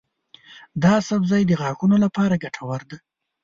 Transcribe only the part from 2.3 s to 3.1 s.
ګټور دی.